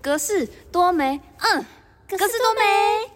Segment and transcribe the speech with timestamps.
[0.00, 1.64] 格式多美，嗯，
[2.08, 3.10] 格式多美。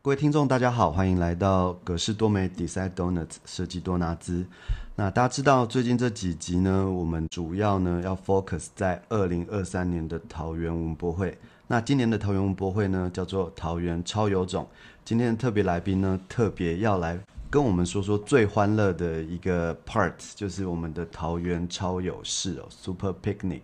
[0.00, 4.46] 各位听众，大家好，欢迎来到格式多美 Design Donuts 设计多拿兹。
[4.94, 11.36] 那大家知道，最近这几集呢，我们主要呢要 focus 在二零二三年的桃园文博会。
[11.66, 14.68] 那今年的桃园文博会呢，叫做桃园超有种。
[15.04, 17.18] 今天的特别来宾呢，特别要来
[17.50, 23.62] 跟我们说说最欢乐的一个 part，就是我们的桃园超有事哦，Super Picnic。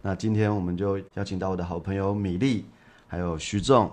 [0.00, 2.64] 那今天我们就邀请到我的好朋友米粒，
[3.08, 3.90] 还有徐仲。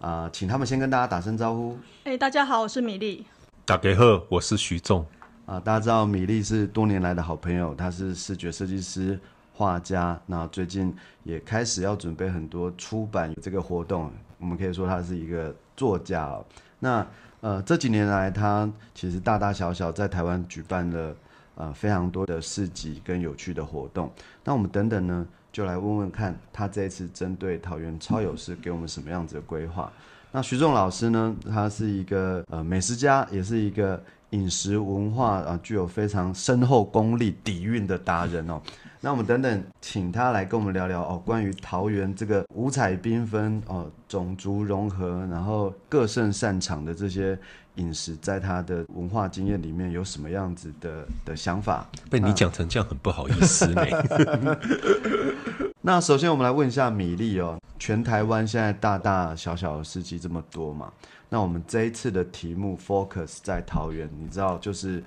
[0.00, 1.78] 啊，请他们先跟大家打声招呼。
[2.04, 3.26] 哎，大家好，我是米粒。
[3.64, 5.04] 打给贺，我是徐仲。
[5.44, 9.18] 啊，大家知道米粒是多年来的好朋友，他是视觉设计师、
[9.52, 10.18] 画家。
[10.26, 16.44] 那最近也开始要准备很多出版这个活动，我们可以说他是一个作家哦。
[16.78, 17.06] 那
[17.40, 21.14] 呃，这几年来，他其实大大小小在台湾举办了
[21.56, 24.10] 呃非常多的市集跟有趣的活动。
[24.44, 25.26] 那我们等等呢？
[25.52, 29.92] 就来问问看，他这一次针对桃园超有事给我们什么样子的规划？
[30.32, 31.32] 那徐仲老师呢？
[31.48, 34.02] 他是一个呃美食家，也是一个
[34.34, 38.60] 饮食文化啊具有非常深厚功力底蕴的达人哦。
[39.00, 47.38] 那我们等等请他来跟我们聊聊哦，关于桃园这个五彩缤纷哦，种族融合，然后各胜擅长的这些。
[47.76, 51.84] 饮食在他的文化经验里面有什么样子的的想法？
[52.08, 53.82] 被你讲成这样，很不好意思呢。
[55.86, 60.90] 那首先我们来问一下米粒哦，全台湾现在大大小小的市集这么多嘛？
[61.28, 65.04] 那我们这一次的题目 focus 在桃园，你知道就是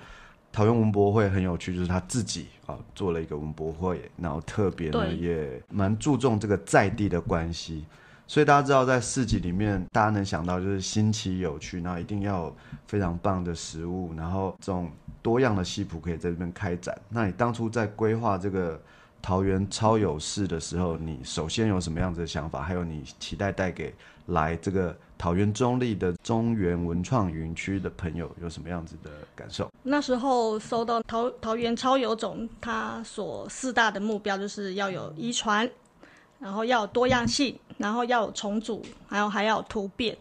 [0.52, 7.84] 桃园文博会很有趣，就是他自己啊做了一个文博会，然后特别呢也蛮注重这个在地的关系。
[8.28, 12.56] 所以大家知道，在市集里面，大家能想到就是新奇有趣，然后一定要有
[12.86, 14.88] 非常棒的食物，然后这种
[15.22, 16.96] 多样的西普可以在这边开展。
[17.08, 18.80] 那你当初在规划这个
[19.22, 22.62] 桃园超有事的时候，你首先有什么样子的想法？
[22.62, 23.94] 还有你期待带给
[24.26, 29.70] 来这个桃园中立的中原文创园区的朋友有什么样子的感受？
[29.82, 35.68] 那时候收到桃桃园超有种，它所四大的目标就是要有遗传。
[36.40, 40.16] 然后要有多样性，然后要有重组，还有还要突变。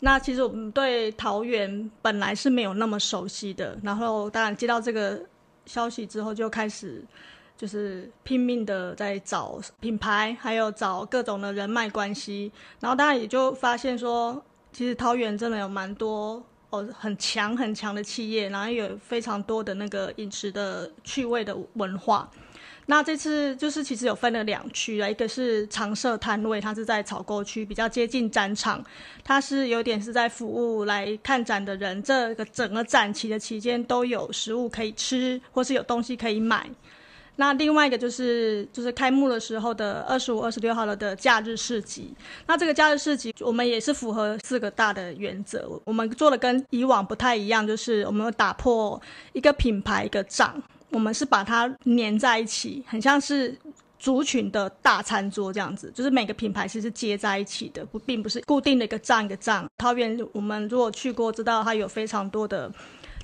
[0.00, 5.20] 那其实我们对桃园本来是没有那么熟悉的，然后当然接到这个
[5.66, 7.04] 消息之后，就开始
[7.62, 12.50] 就是拼命的在找品牌，还有找各种的人脉关系。
[12.80, 22.28] 然后当然也就发现说，其实桃园真的有蛮多哦很强很强的企业，然后有非常多的那个饮食的趣味的文化。
[22.86, 28.84] 那这次就是其实有分了两区啊，一个是常设摊位，它是在草沟区，比较接近展场，
[29.22, 36.68] 它是有点是在服务来看展的人，这个整个展期的期间都有食物可以吃，或是有东西可以买。
[37.36, 42.14] 那另外一个就是就是开幕的时候的二十五、二十六号了的假日市集，
[42.46, 49.00] 那这个假日市集我们也是符合四个大的原则，我们做的跟以往不太一样，就是我们打破
[49.32, 50.62] 一个品牌一个账。
[50.90, 53.56] 我们是把它粘在一起，很像是
[53.98, 59.64] 族群的大餐桌这样子，就是每个品牌其实接在一起的，不并不是固定的一个站一个站。
[59.78, 62.70] 桃园我们如果去过，知道它有非常多的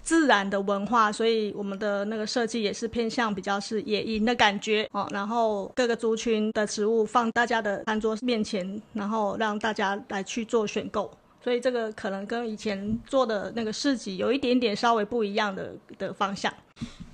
[0.08, 5.06] 自然的文化，所以我们的那个设计也是偏向比较是野营的感觉哦。
[5.10, 11.10] 然后各个族群的食物放大家的餐桌面前，然后让大家来去做选购，
[11.44, 16.50] 所以这个可能跟以前做的那个市集有一点点稍微不一样的的方向。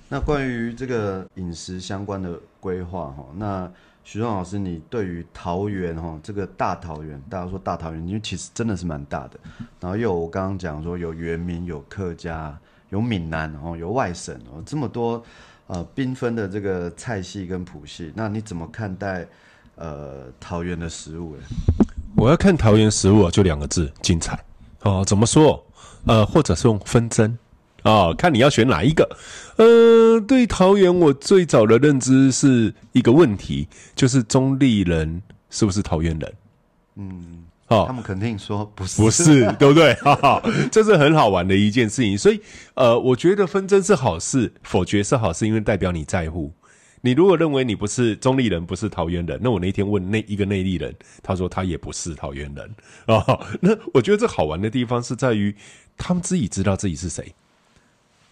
[0.07, 3.69] 那关于这个饮食相关的规划哈，那
[4.05, 9.37] 徐壮老师，你对于桃园哈这个大桃园，大家说大桃园，因为其实真的是蛮大的，
[9.81, 12.57] 然后又我刚刚讲说有原民、有客家、
[12.95, 15.21] 有闽南哦，有外省哦，这么多
[15.67, 19.27] 呃缤纷的这个菜系跟谱系，那你怎么看待
[19.75, 21.35] 呃桃园的食物？
[22.15, 24.41] 我要看桃园食物啊就两个字：精彩
[24.83, 25.03] 哦。
[25.05, 25.61] 怎么说？
[26.05, 27.37] 呃，或者是用纷争。
[27.83, 29.05] 哦，看你要选哪一个。
[29.57, 36.33] 呃，对桃园，我最早的认知是一个问题，就是中立人是不是桃园人？
[36.95, 39.93] 嗯，哦，他们肯定说不是，不是， 对不对？
[39.95, 40.41] 哈哈，
[40.71, 42.17] 这是很好玩的一件事情。
[42.17, 42.39] 所以，
[42.75, 46.53] 呃，我觉得纷争是好事，否决是好事，因为代表你在乎。
[47.01, 52.75] 你如果认为你不是中立人，不是桃园人，那我那天问那一个内地人，他说他也不是桃园人
[53.05, 53.47] 啊。
[53.61, 55.55] 那我觉得这好玩的地方是在于，
[55.97, 57.33] 他们自己知道自己是谁。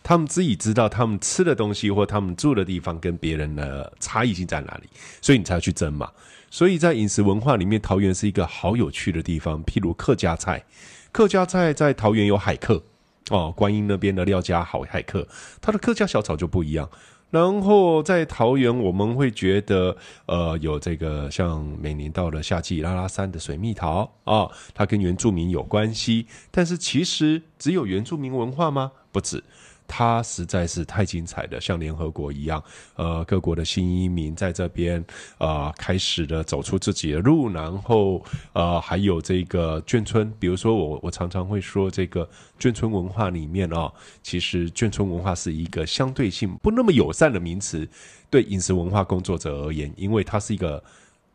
[0.02, 4.90] 他们自己知道他们吃的东西或他们住的地方跟别人的差异性在哪里，
[5.22, 6.10] 所以你才要去争嘛。
[6.54, 9.66] 所以在饮食文化里面，桃园是一个好有趣的地方。
[9.66, 10.64] 譬如客家菜，
[11.12, 12.84] 客家菜在桃园有海客
[13.32, 15.28] 哦，观音那边的廖家好海客，
[15.60, 16.88] 他的客家小炒就不一样。
[17.32, 19.98] 然后在桃园，我们会觉得，
[20.28, 26.28] 呃，有这个像每年到了夏季拉拉山的水蜜桃啊，它跟原住民有关系。
[26.52, 28.92] 但是其实只有原住民文化吗？
[29.12, 29.44] 不止。
[29.88, 32.64] 它实在是太精彩了，像联合国一样，
[32.96, 35.04] 呃，各国的新移民在这边
[35.38, 42.28] 啊，开始的走出自己的路，然后呃，还有这个眷村，比如说我我常常会说，这个
[42.60, 43.92] 眷村文化里面啊，
[44.24, 47.88] 其实眷村文化是一个相对性不那么友善的名词，
[48.30, 50.84] 对饮食文化工作者而言，因为它是一个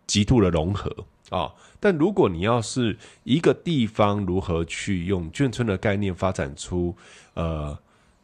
[0.07, 0.91] 极度的融合
[1.31, 1.53] 啊。
[1.79, 6.97] 但如果你要是一个地方如何去用眷村的概念发展出
[7.35, 7.79] 呃。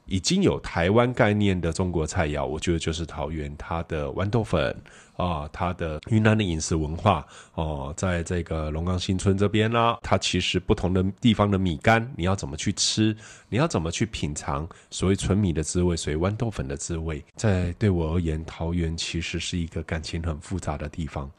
[0.07, 4.75] 已经有台湾概念的中国菜肴，我觉得就是桃园它的豌豆粉
[5.17, 13.17] 啊，它的云南的饮食文化哦，在这个龙岗新村这边呢，它其实不同的地方的米干，你要怎么去吃，
[13.49, 21.31] 你要怎么去品尝所谓纯米的滋味，所谓豌豆粉的滋味，在对我而言，桃园其实是一个感情很复杂的地方，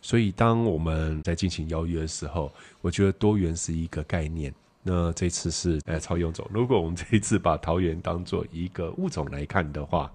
[0.00, 4.54] 所以当我们在进行邀约的时候，我觉得多元是一个概念。
[4.86, 6.46] 那这次是呃超臃肿。
[6.50, 10.12] 如果我们这一次把桃园当做一个物种来看的话，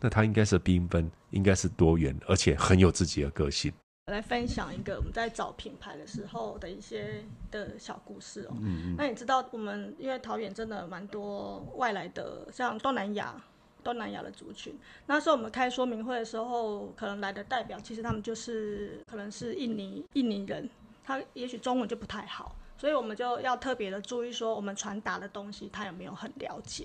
[0.00, 3.72] 那它应该是缤纷，应该是多元，而且很有自己的个性。
[4.06, 8.54] 来分享一个我们在找品牌的时候的一些的小故事哦。
[8.60, 8.94] 嗯嗯。
[8.96, 13.34] 那你知道我们因为桃园真的蛮多外来的，像东南亚、
[13.82, 14.76] 东南亚的族群。
[15.06, 20.68] 那时候我们开说明会的时候，可能来的代表其实他们就是可能是印尼印尼人，
[21.04, 22.56] 他也许中文就不太好。
[22.82, 26.84] 所以我们就要特别的注意，说我们传达的东西他有没有很了解。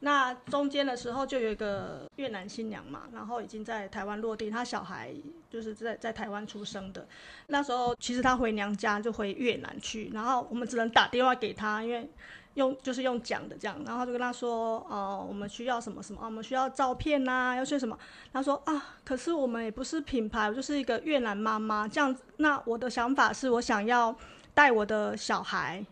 [0.00, 5.14] 那中间的时候就有一个越南新娘嘛，然后已经在台湾落地，她小孩
[5.48, 7.06] 就是在在台湾出生的。
[7.46, 12.10] 那时候其实她回娘家就回越南去，然后我们只能打电话给她，因为
[12.54, 17.96] 用就是用讲的这样，然后就跟她说，哦，我们需要什么什么，我们需要照片呐，要些什么。
[18.32, 22.16] 她说啊，可是我们也不是品牌，我就是一个越南妈妈这样。
[22.38, 24.12] 那我的想法是我想要。
[24.54, 25.84] 带我的小孩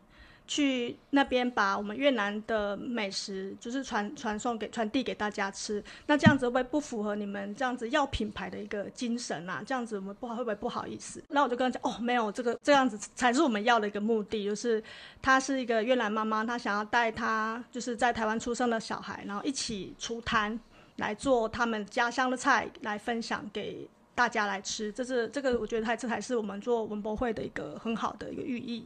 [0.46, 5.82] 去那边，把我们越南的美食就是传传送给传递给大家吃。
[6.06, 9.62] 那这样子会不符合你们这样子要品牌的一个精神啊？
[9.64, 11.22] 这样子我们不好会不会不好意思？
[11.28, 14.82] 那我就跟他讲，哦，没有，这个这样子才是我们要的一个目的，就是
[15.22, 20.58] 她是一个越南妈妈，她想要带她就是在台湾出生的小孩，然后一起出摊
[20.96, 23.88] 来做他们家乡的菜来分享给。
[24.20, 28.84] 大家来吃，这是这个，我觉得它这才是我们做文博会的一个很好的一个寓意。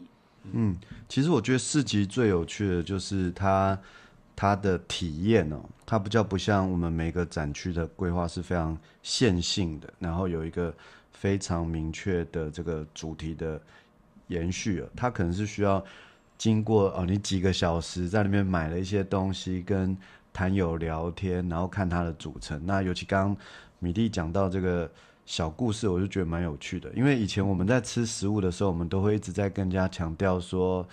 [0.52, 0.76] 嗯，
[1.08, 3.76] 其实我觉得市集最有趣的就是它
[4.36, 10.72] 它的体验哦，它不叫不像我们每个展区的规划是非常线性的，然后有一个
[11.10, 13.60] 非常明确的这个主题的
[14.28, 15.84] 延续它可能是需要
[16.38, 19.98] 经过哦，你几个小时在里面买了一些东西，跟
[20.32, 22.64] 谈友聊天，然后看它的组成。
[22.64, 23.36] 那尤其刚刚
[23.80, 24.88] 米蒂讲到这个。
[25.26, 30.86] 小故事我就觉得蛮有趣的，因为以前我们在吃食物的时候，我们都会一直在更加强调说，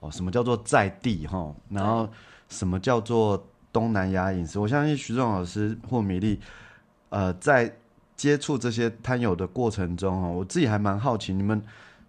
[0.00, 2.08] 哦，什么叫做在地哈，然后
[2.48, 3.42] 什么叫做
[3.72, 4.58] 东南亚饮食。
[4.58, 6.38] 我相信徐仲老师或米粒，
[7.08, 7.74] 呃，在
[8.16, 11.62] 接触这些摊友的过程中哦，我自己还蛮好奇，你们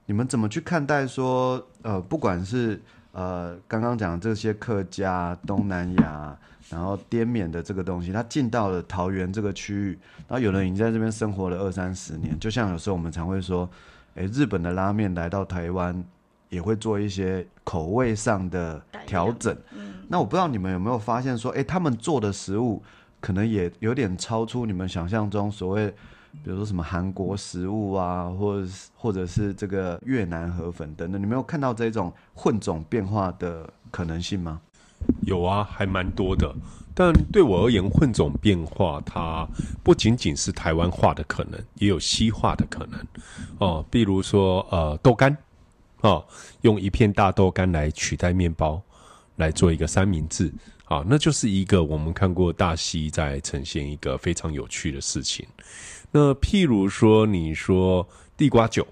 [0.08, 2.82] 你们怎么去看待说，呃，不管是
[3.14, 6.38] 呃刚刚讲这些客家、东南亚。
[6.72, 12.40] 然后滇缅的这个东西，它进到了桃园这个区域，然后有人已经在这边生活了二三十年。
[12.40, 13.70] 就像有时候我们常会说，
[14.16, 16.04] 诶，日本的拉面来到台湾，
[16.50, 19.56] 也会做一些口味上的调整。
[20.08, 22.82] 那我不知道你们有没有发现说，诶，他们做的食物
[23.20, 25.90] 可能也有点超出你们想象中所谓，
[26.44, 34.62] 比如说什么韩国食物啊，或者或者是这个越南河粉等等，你没有看到这种混种变化的可能性吗？
[35.22, 36.54] 有啊，还蛮多的。
[36.94, 39.48] 但对我而言，混种变化它
[39.82, 43.00] 不仅仅是台湾化的可能，也有西化的可能。
[43.60, 45.36] 哦，比如说呃豆干，
[46.02, 46.26] 哦，
[46.62, 48.82] 用一片大豆干来取代面包，
[49.38, 50.52] 来做一个三明治，
[50.86, 55.48] 啊，那就是一个我们看过大西在呈现一个非常有趣的事情。
[56.12, 58.86] 那譬如说，你说地瓜酒，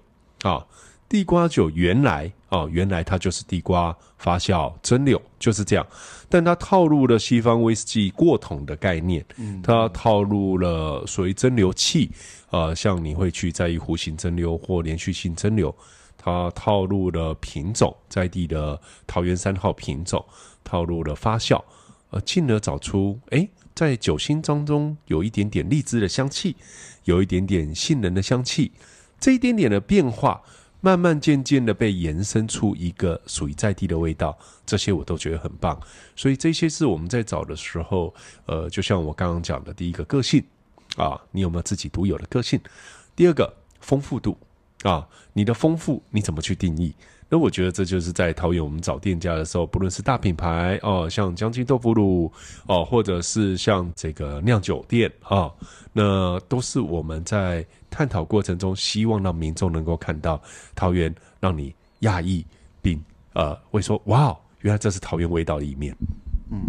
[0.43, 0.65] 啊。
[1.09, 5.85] 地瓜酒原来哦，原来它就是地瓜发酵蒸馏，就是这样。
[6.27, 9.23] 但它套入了西方威士忌过桶的概念，
[9.63, 12.09] 它套入了所谓蒸馏器，
[12.49, 15.73] 呃，像你会去在意弧形蒸馏或连续性蒸馏，
[16.17, 20.23] 它套入了品种，在地的桃园三号品种，
[20.63, 21.63] 套入了发酵，
[22.09, 26.55] 呃，进而找出哎，在酒心当中有一点点荔枝的香气，
[27.03, 28.71] 有一点点杏仁的香气，
[29.19, 30.41] 这一点点的变化。
[30.81, 35.79] 慢慢渐渐的被延伸出一个属于在地的味道，这些我都觉得很棒。
[36.15, 38.13] 所以这些是我们在找的时候，
[38.45, 40.43] 呃，就像我刚刚讲的，第一个个性
[40.95, 42.59] 啊，你有没有自己独有的个性？
[43.15, 44.37] 第二个丰富度
[44.83, 46.93] 啊，你的丰富你怎么去定义？
[47.29, 52.31] 那我觉得这就是在桃园我们找店家的时候，不论是大品牌哦，像将军豆腐乳
[52.65, 55.51] 哦，或者是像这个酿酒店啊，
[55.93, 60.41] 那都是我们在探讨过程中，希望让民众能够看到
[60.73, 62.43] 桃园，让你讶异，
[62.81, 62.99] 并
[63.33, 65.95] 呃会说哇，原来这是桃园味道的一面。
[66.51, 66.59] 嗯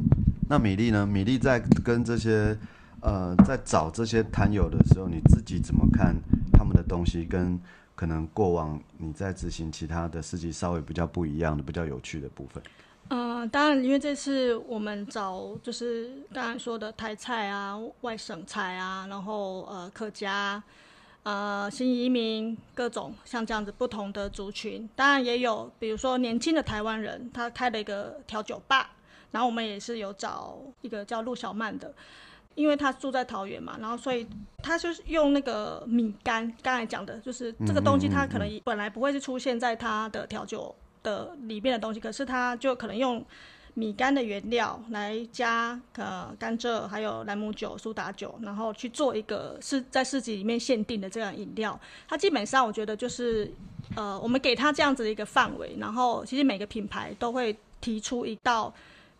[0.47, 1.07] 那米粒呢？
[1.07, 2.55] 米粒在跟这些
[3.00, 6.14] 呃在找这些摊友的时候，你自己怎么看
[6.52, 7.25] 他们的东西？
[7.25, 7.59] 跟
[8.00, 12.62] 可能过往你在执行其他的事情稍微比较不一样的、比较有趣的部分。
[13.09, 20.62] 嗯、当然，因为这次我们找就是刚才说的台菜啊、外省菜啊，然后呃客家、
[21.25, 28.92] 呃新移民各种像这样子不同的族群，当然也有比如说年轻的台湾人，他开了一个调酒吧，
[29.30, 31.92] 然后我们也是有找一个叫陆小曼的。
[32.61, 34.26] 因为他住在桃园嘛，然后所以
[34.62, 43.25] 他就是用那个米干，刚才讲的，就是这个东西，它可能本来不会是出现在他的调酒的里面的东西，可是他就可能用
[43.73, 51.81] 米干的原料来加呃甘蔗，还有兰姆酒、苏打酒，然后去做一个是在市集里面限定的这样饮料。
[52.07, 53.50] 它基本上我觉得就是
[53.97, 58.73] 呃，我们给他这样子的一个范围，然后其实每个品牌都会提出一道。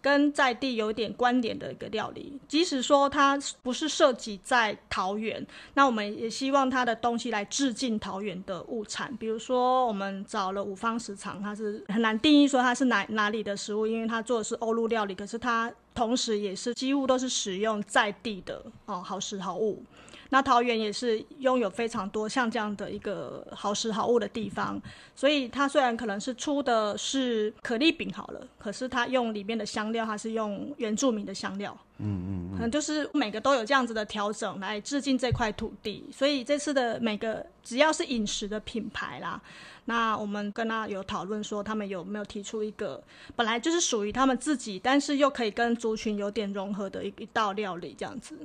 [0.03, 9.15] 跟在地有点关联的一个料理，即使说它不是设计在桃园，那我们也希望它的东西来致敬桃园的物产。
[9.17, 19.83] 比如说，我们找了五方食堂，它是很难定义说它是哪哪里的食物，因为它做的是欧陆料理，可是它同时也是几乎都是使用在地的哦好食好物。
[20.31, 24.81] 那桃园也是拥有非常多像这样的一个好食好物的地方，
[25.15, 36.05] 所以它虽然可能是出的是可丽饼好了，可是它用里面的香料，它是用原住民的香料，嗯嗯，可能就是每个都有这样子的调整来致敬这块土地。
[36.13, 39.41] 所以这次的每个只要是饮食的品牌啦，
[39.87, 43.03] 那我们跟他有讨论说，他们有没有提出一个
[43.35, 48.37] 本来就是属于他们自己，但是又可以跟族群有点融合的一一道料理这样子。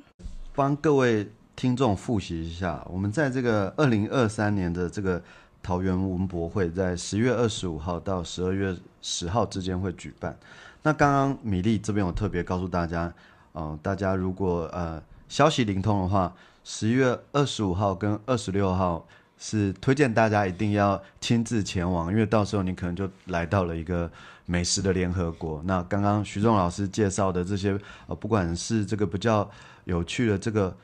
[0.55, 5.21] 帮各位听众复习一下，我们在这个二零二三年的这个
[5.63, 10.37] 桃园文博会，在十月二十五号到十二月十号之间会举办。
[10.83, 13.11] 那刚刚米粒这边有特别告诉大家，
[13.53, 19.07] 呃，大家如果呃消息灵通的话，十一月二十五号跟二十六号
[19.37, 24.11] 是推荐大家一定要亲自前往，因为到时候你可能就来到了一个
[24.45, 25.61] 美食的联合国。
[25.65, 29.49] 那刚刚徐仲老师介绍的这些，呃，不管是这个比较
[29.85, 30.75] 有趣的这个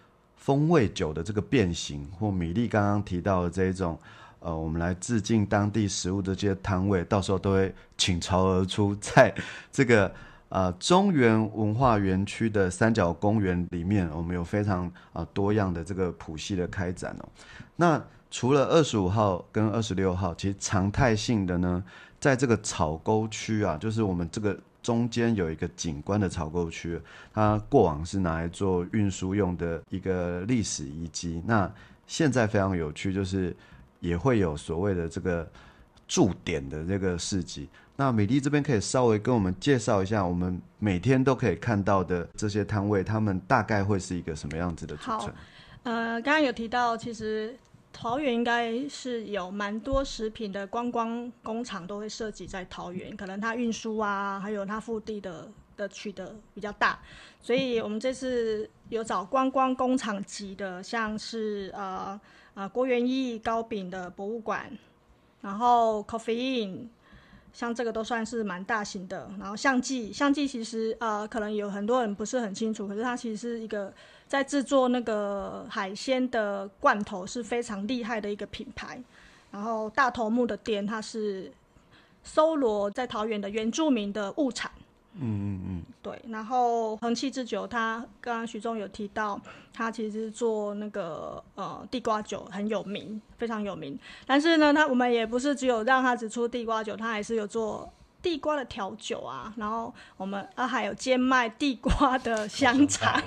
[0.41, 3.97] 风味酒的这个变形，或米粒刚刚提到的这一种，
[4.39, 9.31] 呃，我们来致敬当地食物的这些摊位，到时候都会倾巢而出，在
[9.71, 10.11] 这个
[10.49, 17.29] 呃中原文化园区的三角公园里面，我们有非常啊、多样的这个谱系的开展哦。
[17.75, 21.83] 那除了二十五号跟二十六号，其实常态性的呢，
[22.19, 26.99] 在这个草沟区啊，就是我们这个中间有一个景观的草沟区，
[27.33, 31.41] 它过往是拿来做运输用的一个历史遗迹。
[31.45, 31.71] 那
[32.07, 33.55] 现在非常有趣，就是
[33.99, 35.49] 也会有所谓的这个
[36.07, 37.69] 驻点的这个市集。
[37.95, 45.31] 那美丽这边可以稍微跟我们介绍一下，我们每天都可以看到的这些摊位，他们大概会是一个什么样子的组成？
[45.83, 47.55] 呃，刚刚有提到，其实
[47.93, 56.99] 桃园应该是有蛮多食品的观光工厂都会设计在桃园，可能它运输啊，还有它腹地的的取得比较大，
[57.39, 62.19] 所以我们这次有找观光工厂级的，像是呃
[62.53, 64.71] 呃郭元义糕饼的博物馆，
[65.41, 66.89] 然后 Coffee In。
[67.53, 73.93] 像这个都算是蛮大型的，然后相机，相机其实呃，可能有很多人不是很清楚，可是它其实是一个
[74.27, 79.01] 在制作那个海鲜的罐头是非常厉害的一个品牌。
[79.51, 81.51] 然后大头目的店，它是
[82.23, 84.71] 搜罗在桃园的原住民的物产。
[85.15, 89.39] 嗯嗯嗯，对，然后恒气之酒，它刚刚徐总有提到，
[89.73, 93.97] 它其实是做那个呃地瓜酒很有名，非常有名。
[94.25, 97.87] 但是呢，它我们也不是只有让它只出地瓜酒，它还是有做
[98.21, 99.53] 地瓜的调酒啊。
[99.57, 103.21] 然后我们啊还有兼卖地瓜的香肠，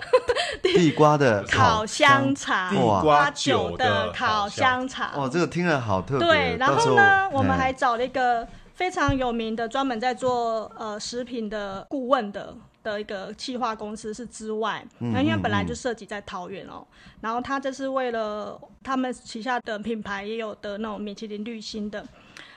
[0.62, 5.18] 地瓜的烤香肠，地瓜酒的烤香肠。
[5.18, 6.26] 哇，这个听了好特别。
[6.26, 8.46] 对，然后呢，我们哎还找了一个
[8.78, 16.86] 非常有名的，专门在做呃食品的顾问的的一个企划公司是之外，那因为本来就涉及在桃园哦，
[17.20, 22.06] 然后他这是为了他们旗下的品牌也有的那种米其林绿星的。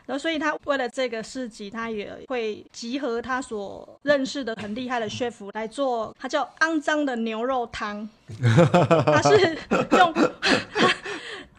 [0.05, 8.07] 然后，所以他为了这个市集，他也会集合他所认识的很厉害的 chef 来做，他叫肮脏的牛肉汤。
[9.05, 9.57] 他是
[9.97, 10.13] 用，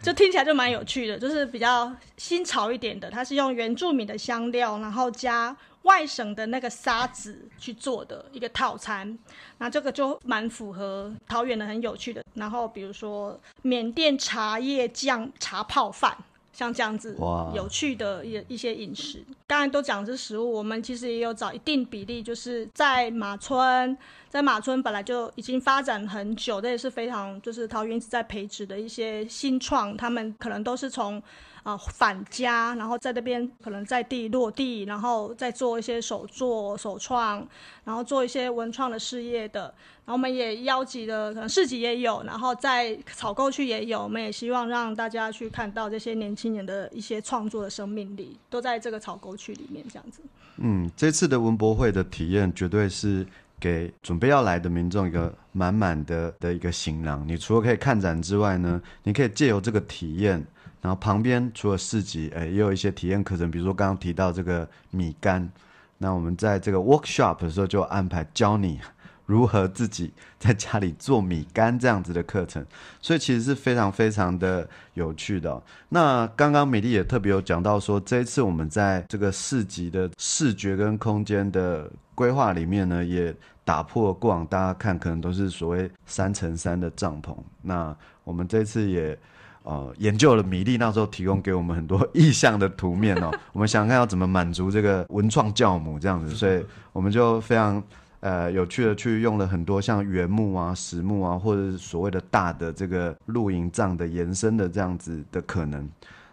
[0.03, 3.09] 就听起来就蛮有趣的，就是比较新潮一点的。
[3.09, 9.17] 它是用原住民的香料，然后加外省的那个沙子去做的一个套餐。
[9.59, 12.25] 那这个就蛮符合桃园的，很有趣的。
[12.35, 16.17] 然后比如说缅甸茶叶酱茶泡饭。
[16.53, 17.17] 像这样子
[17.55, 23.97] 有趣的一一些饮食，刚才都讲是食物，我们其实也有找一定比例，就是在马村，
[24.29, 31.23] 在马村本来就已经发展很久，这也是非常就是桃园一直在培植的一些新创，他们可能都是从。
[31.63, 37.47] 啊，返家，然后在那边可能在地落地，然后再做一些手作、手创，
[37.85, 39.73] 然后做一些文创的事业的。
[40.05, 44.03] 然后我们也邀集了，可能市集也有，然后在草沟区也有。
[44.03, 50.21] 我们也希望让大家去看到这些年轻人的一些创作的生命力，都在这个草沟区里面这样子。
[50.57, 53.25] 嗯，这次的文博会的体验，绝对是
[53.61, 57.25] 给准备要来的民众一个满满的的一个行囊。
[57.29, 60.45] 你除了可以看展之外呢，你可以借由这个体验。
[60.83, 65.51] 然后旁边除了市集，哎，也有一些体验课程，比如说刚刚提到这个米干。
[65.99, 68.81] 那我们在这个 workshop 的时候就安排教你
[69.25, 72.67] 如何自己在家里做米干这样子的课程，
[73.01, 75.63] 所以其实是非常非常的有趣的。
[75.91, 83.33] 那刚刚美丽也特别有讲到说，这一次我们在这个市集的视觉跟空间的规划里面呢，也
[83.65, 87.37] 打破过往大家看可能都是所谓三乘三的帐篷。
[87.63, 89.17] 那我们这次也。
[89.65, 97.83] 呃，研究了米粒那时候提供给我们很多意向的图面哦， 我们想看要怎么满足这个文创教母这样子，所以我们就非常
[98.21, 105.89] 呃有趣的去用了很多像原木啊、实木啊，或者是所谓的大的这个露营帐的延伸的这样子的可能。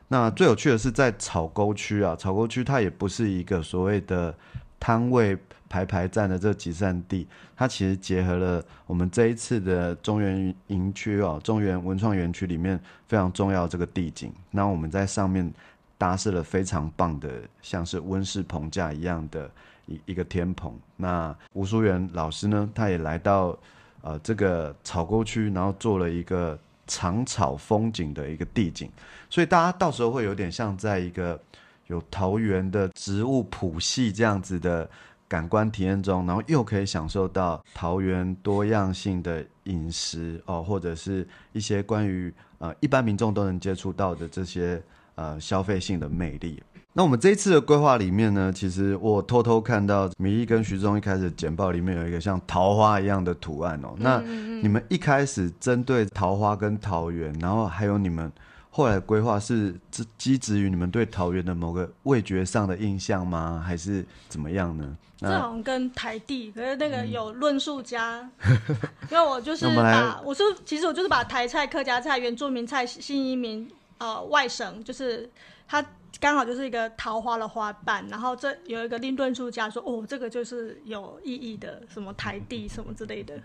[0.07, 4.33] 那最有趣的是在草沟区啊，草沟区它也不是一个所谓的
[4.79, 5.37] 摊位。
[5.69, 14.33] 排排站的这集散地，它其实结合了我们这一次的中原营区哦，中原文创园区里面非常重要这个地景。
[14.49, 15.53] 那我们在上面
[15.95, 17.29] 搭设了非常棒的，
[17.61, 19.49] 像是温室棚架一样的
[19.85, 20.73] 一一个天棚。
[20.97, 23.55] 那吴淑元老师呢，他也来到
[24.01, 28.89] 呃这个草沟区，然后做了一个长草风景的一个地景，
[29.29, 31.39] 所以大家到时候会有点像在一个
[31.85, 34.89] 有桃园的植物谱系这样子的。
[35.29, 44.81] 感官体验中，然后又可以享受到桃园多样性的饮食哦，或者是一些关于呃一般民众都能接触到的这些
[45.13, 46.61] 呃消费性的魅力。
[46.93, 53.95] 那我们这一次的规划里面呢，其实我偷偷看到米一跟徐忠一开始简报里面有一个像桃花一样的图案哦。
[53.99, 54.19] 那
[54.61, 58.31] 你们一开始针对桃花跟桃园，然后还有你们。
[58.71, 63.63] 后来规划是基基植于你们对桃园的某个味觉上的印象吗？
[63.65, 64.97] 还是怎么样呢？
[65.17, 68.29] 这好像跟台地，可是那个有论述家，
[69.11, 75.29] 因为我就是把我说，其实我就是把台菜、客家菜、原住民菜、新移民呃外省，就是
[75.67, 75.85] 它
[76.21, 83.37] 刚好就是一个桃花的花瓣，然后这有一个另论述家说，哦，这个就是有意义的，什么台地什么之类的。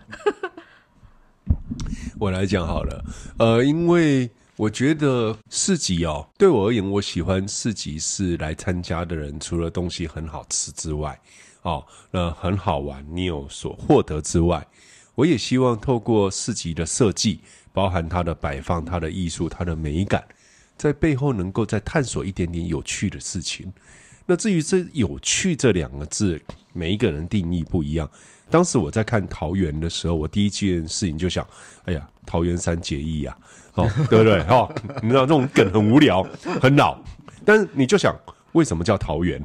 [2.17, 3.03] 我来讲好了，
[3.39, 4.29] 呃，因为。
[4.57, 11.19] 我觉得市集哦，对我而言，我喜欢市集是来参加的人，除了东西很好吃之外，
[11.63, 14.65] 哦，那很好玩，你有所获得之外，
[15.13, 17.41] 我也希望透过市集的设计，
[17.73, 20.23] 包含它的摆放、它的艺术、它的美感，
[20.77, 23.73] 在背后能够再探索一点点有趣的事情。
[24.25, 26.41] 那至于这“有趣”这两个字，
[26.71, 28.09] 每一个人定义不一样。
[28.49, 31.45] 当时我在看桃园的时候，我第一件事情就想：
[31.85, 33.37] 哎呀，桃园三结义呀！
[33.73, 34.39] 哦，对不对？
[34.43, 36.23] 哦，你知道这种梗很无聊、
[36.61, 36.97] 很老，
[37.43, 38.15] 但是你就想
[38.53, 39.43] 为什么叫桃园？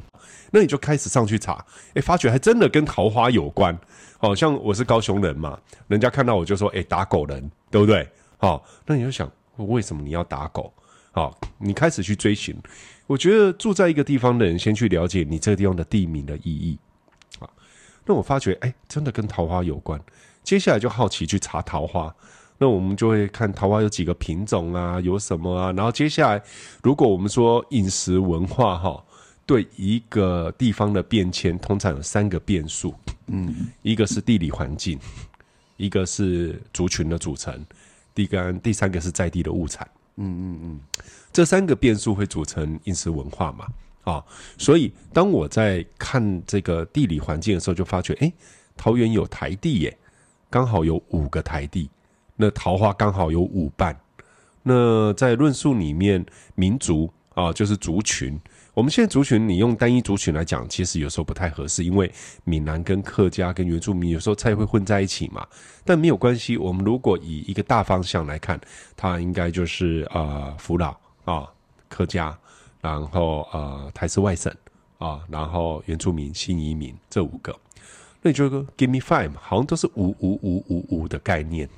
[0.51, 3.77] 那你就开始上去查，哎，发觉还真的跟桃花有关。
[4.17, 10.71] 好像我是高雄人嘛，人家看到我就说：“哎，打狗人，对不对？”好，那你就想为什么你要打狗？
[11.11, 12.55] 好，你开始去追寻。
[13.07, 16.77] 我觉得住在一个地方的人，先去了解你这个地方的地名的意义。
[18.01, 19.99] 啊，那我发觉哎，真的跟桃花有关。
[20.43, 22.13] 接下来就好奇去查桃花。
[22.57, 25.71] 那我们就会看桃花有几个品种啊，有什么啊？
[25.71, 26.43] 然后接下来，
[26.83, 29.03] 如果我们说饮食文化哈，
[29.47, 32.93] 对一个地方的变迁，通常有三个变数，
[33.25, 34.99] 嗯，一个是地理环境，
[35.77, 37.65] 一个是族群的组成，
[38.13, 40.79] 第三第三个是在地的物产，嗯嗯嗯，
[41.33, 43.65] 这三个变数会组成饮食文化嘛？
[44.03, 44.23] 啊，
[44.57, 48.31] 所以当我在看这个地理环境的时候，就发觉，哎，
[48.75, 49.97] 桃园有台地耶，
[50.49, 51.89] 刚好有五个台地，
[52.35, 53.95] 那桃花刚好有五瓣。
[54.63, 58.39] 那在论述里面，民族啊，就是族群。
[58.73, 62.09] 我们现在族群，你用单一族群来讲，其实有时候不太合适，因为
[62.45, 65.45] 闽南跟客家跟原住民有时候才会混在一起嘛。
[65.83, 68.59] 但没有关系，我们如果以一个大方向来看，
[68.95, 71.45] 它应该就是呃，福佬啊，
[71.89, 72.37] 客家，
[72.81, 74.53] 然后呃，台式外省
[74.97, 77.55] 啊，然后原住民、新移民这五个。
[78.21, 81.69] 那你觉得 give me five，好像都是五五五五五的概念。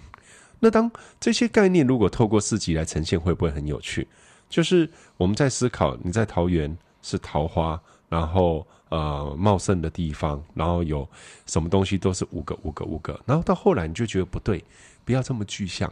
[0.59, 0.89] 那当
[1.19, 4.07] 这些概念如果透过四级来呈现，会不会很有趣？
[4.49, 11.07] 就是我们在思考，你在桃园是桃花，然后呃茂盛的地方，然后有
[11.45, 14.63] 什么东西都是五个五个五个，然后到后来你就觉得不对，
[15.03, 15.91] 不要这么具象，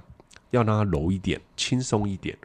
[0.51, 2.37] 要让它柔一点，轻松一点。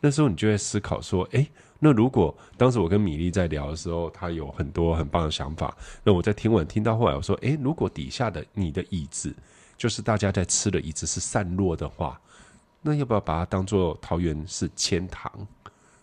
[0.00, 9.34] 那时候你就会思考说，诶，那如果当时我跟米粒在聊的时候，他有很多很棒的想法，那我在听完听到后来，我说，诶，如果底下的你的椅子，
[9.76, 12.20] 就是大家在吃的椅子是散落的话，
[12.80, 15.30] 那要不要把它当做桃园是千堂？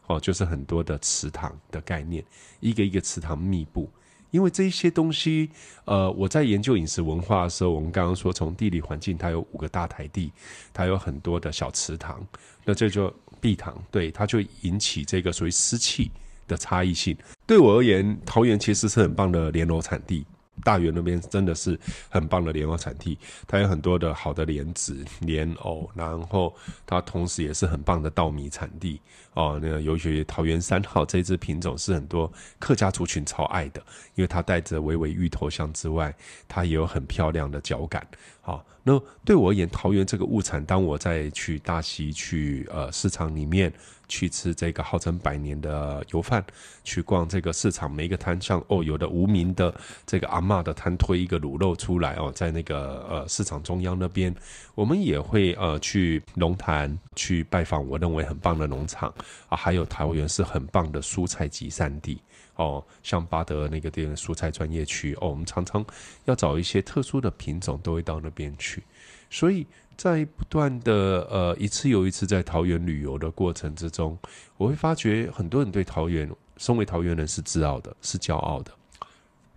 [0.07, 2.23] 哦，就是很多的池塘的概念，
[2.59, 3.89] 一个一个池塘密布。
[4.29, 5.49] 因为这一些东西，
[5.83, 10.31] 呃，我在研究饮食文化的时候，我们刚刚说从地理环境，它有五个大台地，
[10.71, 12.25] 它有很多的小池塘，
[12.63, 16.09] 那这就碧塘，对，它就引起这个所谓湿气
[16.47, 17.17] 的差异性。
[17.45, 20.23] 对我而言，桃园其实是很棒的莲藕产地。
[20.61, 26.53] 大园那边真的是很棒的莲藕产地，它有很多的好的莲子、莲藕，然后
[26.85, 28.99] 它同时也是很棒的稻米产地
[29.33, 29.59] 哦。
[29.61, 33.81] 那尤其桃园三号这支品种是很多客家族群超爱的，
[34.15, 36.15] 因为它带着微微芋头香之外，
[36.47, 38.05] 它也有很漂亮的脚感。
[38.41, 43.71] 好，那对我而言，桃园这个物产，当我在去大溪去呃市场里面。
[44.11, 46.45] 去吃这个号称百年的油饭，
[46.83, 49.73] 去逛这个市场，每一个摊上哦，有的无名的
[50.05, 54.35] 这个阿妈的摊推一个卤肉出来哦，在那个呃市场中央那边，
[54.75, 59.07] 我们也会呃去龙潭去拜访我认为很棒的农场
[59.47, 62.21] 啊，还有桃园是很棒的蔬菜集散地
[62.57, 65.85] 哦，像巴德那个地方蔬菜专业区哦，我们常常
[66.25, 68.83] 要找一些特殊的品种，都会到那边去，
[69.29, 69.65] 所以。
[70.01, 74.17] 在不断的呃一次又一次在桃园旅游的过程之中，
[74.57, 78.71] 我会发觉很多人对桃园，身为桃园人是自傲的，是骄傲的。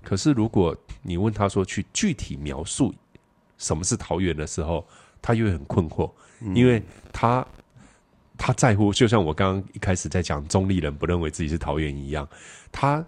[0.03, 2.95] 可是如果你问他说去具体描述
[3.57, 4.87] 什么是桃园的时候，
[5.23, 6.13] 他又很困惑，
[6.55, 7.47] 因为他
[8.37, 12.29] 他在乎，就像我刚刚一开始在讲中立人不认为自己是桃园一样，
[12.71, 13.03] 他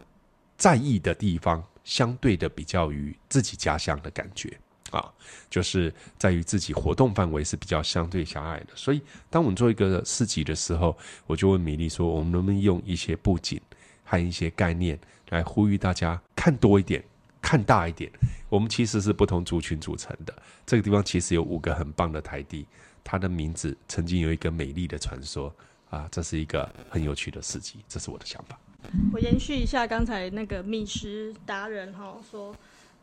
[0.57, 4.59] 在意的地方相对的比较于自己家乡的感觉。
[4.93, 5.13] 啊，
[5.51, 10.97] 就是在于自己活动范围是比较相对狭隘的，所以当我们做一个市集的时候，
[11.27, 13.61] 我就问米粒说，我们能不能用一些布景
[14.05, 14.99] 和一些概念
[15.31, 17.03] 来呼吁大家看多一点、
[17.43, 18.11] 看大一点？
[18.49, 20.33] 我们其实是不同族群组成的，
[20.65, 22.67] 这个地方其实有五个很棒的台地，
[23.03, 25.53] 它的名字曾经有一个美丽的传说
[25.91, 28.57] 啊，这是一个很有趣的市集，这是我的想法。
[29.13, 32.55] 我延续一下刚才那个米食达人哈说。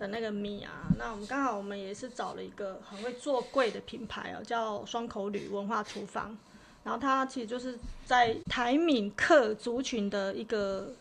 [0.04, 6.38] 的那个米啊，那我们刚好我们也是找了一个很会做柜的品牌哦，叫双口旅文化厨房。
[6.84, 10.94] 然后它其实就是在台闽客族群的一个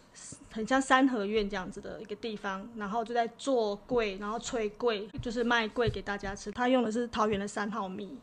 [0.52, 6.52] 很像三合院这样子的一个地方，然后就在做柜，然后吹柜，就是卖柜给大家吃。
[6.52, 8.16] 他用的是桃园的三号米。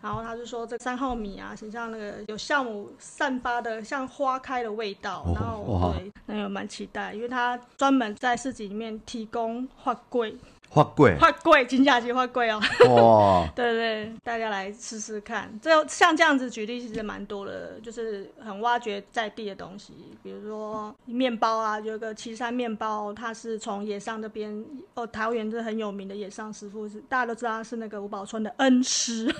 [0.00, 5.24] 然后他就说，这三号米啊，很像那个有酵母散发的像花开的味道。
[5.34, 10.36] 然后对，那也蛮期待，因为他专门在市集里面提供花柜。
[10.70, 12.60] 花贵，花贵，金价机花贵哦。
[12.88, 15.50] 哇，对 对，大家来试试看。
[15.62, 19.94] 这像这样子举例，其实蛮多的，就是很挖掘在地的东西。
[20.22, 29.34] 比如说面包啊，有个岐山面包，它是从野上这边哦，桃园是很有名的野上师傅，是大家都知道是那个五宝村的恩师。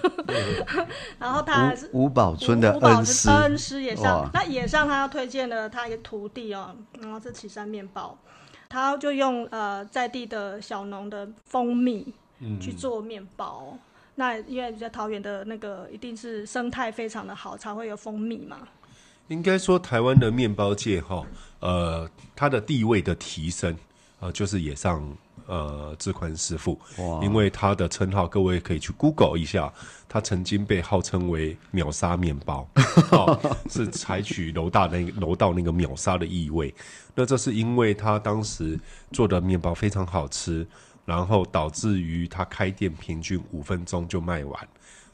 [1.20, 4.28] 然后他是五宝村的恩师，恩师野上。
[4.32, 8.16] 那野上他要推荐了他一个徒弟哦，然后是岐山面包。
[8.68, 12.12] 他就用呃在地的小农的蜂蜜
[12.60, 13.76] 去做面包，
[14.16, 18.58] 那因为在桃园的那个一定是生态非常的好，才会有蜂蜜嘛。
[19.28, 21.26] 应该说台湾的面包界哈，
[21.60, 23.76] 呃，它的地位的提升，
[24.20, 25.16] 呃，就是也上
[25.48, 26.78] 呃志宽师傅，
[27.22, 29.72] 因为他的称号各位可以去 Google 一下，
[30.06, 32.68] 他曾经被号称为秒杀面包，
[33.68, 36.72] 是采取楼大那楼道那个秒杀的意味。
[37.14, 38.78] 那这是因为他当时
[39.10, 40.66] 做的面包非常好吃，
[41.04, 44.68] 然后导致于他开店平均五分钟就卖完，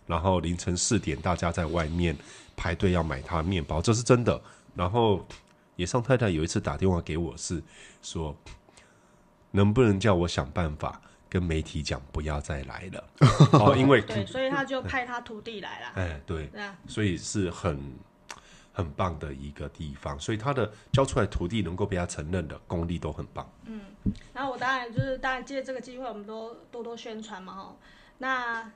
[0.07, 2.16] 然后凌晨四点大家在外面
[2.57, 4.38] 排队要买他面包，这是真的。
[4.75, 5.25] 然后
[5.77, 7.62] 野上太太有一次打电话给我是
[8.03, 8.37] 说，
[9.55, 13.05] 能不能叫我想办法跟媒体讲不要再来了，
[13.55, 15.87] 哦，因为对，所以他就派他徒弟来了。
[15.95, 17.81] 哎对，对啊，所以是很
[18.73, 23.49] 很棒的一个地方，所以他的教出来徒弟能够被他承认的功力都很棒。
[23.67, 23.81] 嗯
[24.33, 27.77] 然后我当然就是当然借这个机会，我们都多多宣传嘛哈。
[28.19, 28.71] 那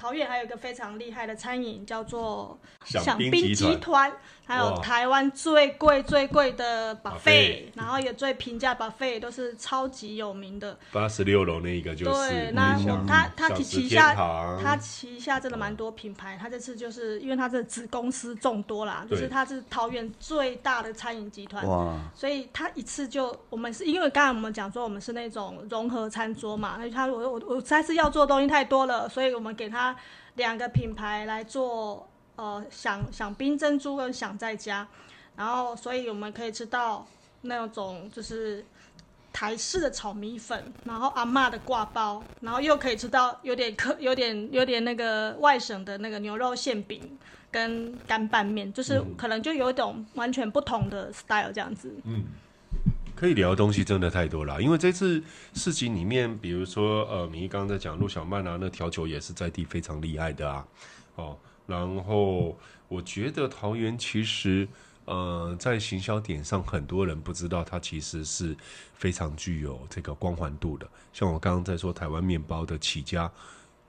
[0.00, 4.10] 桃园还有一个非常厉害的餐饮，叫做享宾宾集团，
[4.46, 10.78] 还有台湾最贵最贵的 buffet 然后也最平价 buffet 都是超级有名的。
[10.90, 14.14] 八十六楼那一个就是对，那我他他旗旗下
[14.62, 21.62] 他旗下真的蛮多品牌，他这次就是因为他这子公司众多啦，就是他是桃园最大的餐饮集团，
[22.14, 29.89] 所以他一次就我们是因为刚才我们讲说我们是那种融合餐桌嘛，那他我我我实在是要做的东西太多了，所以我们给他
[30.34, 34.86] 两个品牌来做呃想想冰珍珠跟想在家，
[35.36, 37.06] 然后所以我们可以吃到
[37.42, 38.64] 那种就是
[39.32, 47.18] 台式的炒米粉，然后阿嬷的挂包，然后又可以吃到有点可有点有点那个外省的那个牛肉馅饼
[47.50, 51.94] 跟干拌面，就是可能就有一种完全不同的 style 这样子。
[53.20, 60.66] 可以聊的东西真的太多了，因为这次市集里面，比如说呃，米一刚刚在讲陆小曼啊，那调酒也是在地非常厉害的啊，
[61.16, 64.66] 哦，然后我觉得桃园其实
[65.04, 68.56] 呃在行销点上，很多人不知道它其实是
[68.94, 73.30] 非常具有这个光环度的，像我刚刚在说台湾面包的起家。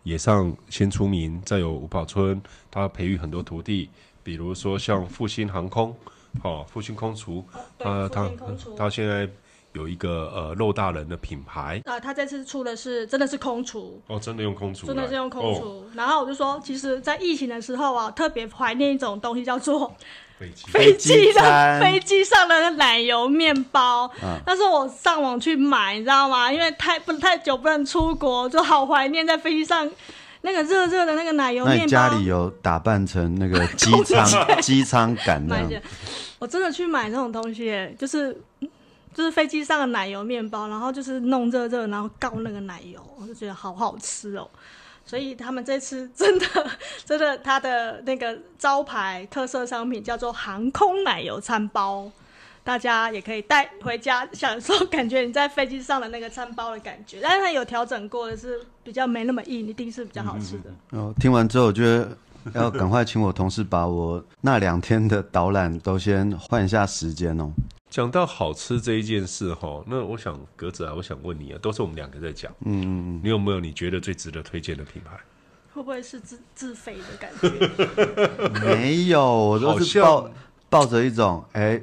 [0.04, 3.90] 野上先出名，再有吴宝春，他培育很多徒弟，
[4.24, 5.96] 比如说像复兴航空，
[6.44, 7.46] 哦，复兴空厨，
[7.78, 8.32] 对他他
[8.78, 9.28] 他现在
[9.74, 15.86] 有一个呃肉大人的品牌，啊，他这次出的是真的是空厨，哦，真的用空厨，真的是用空哦、厨。
[15.94, 19.96] 然后我就说，其实，在疫情的时候啊，特别怀念一种东西，叫做
[20.40, 24.08] 飞机飞机的飞机上的奶油面包。
[24.22, 26.52] 啊但是我上网去买，你知道吗？
[26.52, 29.90] 因为太不太久不能出国，就好怀念在飞机上
[30.42, 31.84] 那个热热的那个奶油面包。
[31.84, 35.58] 那家里有打扮成那个 机舱机舱感那
[36.40, 38.36] 我真的去买那种东西耶，就是
[39.14, 44.50] 就是飞机上的奶油面包，然后就是弄热热，然后告那个奶油，我就觉得好好吃哦。
[45.06, 46.46] 所以他们这次真的
[47.04, 52.10] 真的，它的那个招牌特色商品叫做航空奶油餐包，
[52.64, 57.20] 大家也可以带回家享受，感觉你在飞机上的那个餐包的感觉。
[57.22, 60.72] 但是它有调整过的是比较没那么硬，一定是比较好吃的。
[60.92, 62.16] 哦，听完之后，我觉得
[62.54, 67.52] 要赶快请我同事把我那两天的导览都先换一下时间哦。
[67.90, 75.20] 讲到好吃这一件事哈，那我想格子啊，我想问你啊，都是我们两个在讲，嗯嗯嗯，你有没有你觉得最值得推荐的品牌？
[75.74, 78.60] 会不会是自自费的感觉？
[78.64, 80.30] 没有，我都是抱
[80.70, 81.82] 抱着一种哎，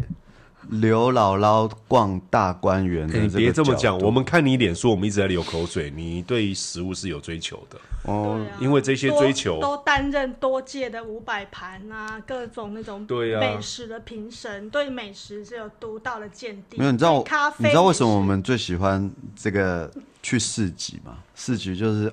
[0.68, 16.76] 刘姥姥逛大观园你别这么讲，我们们看你脸说我们一直在流口水，你对食物是有追求的，哦因为这些追求都担任多届的五百盘啊，各种那种对啊美食的评审，对美食是有独到的见地。
[16.76, 19.90] 没有，你知道我咖啡，你知道为什么我们最喜欢这个
[20.22, 21.18] 去市集吗？
[21.34, 22.12] 市集就是